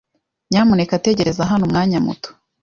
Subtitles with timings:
[0.49, 2.29] Nyamuneka tegereza hano umwanya muto.